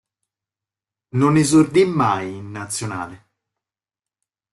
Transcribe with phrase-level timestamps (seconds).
[1.11, 3.29] Non esordì mai in Nazionale.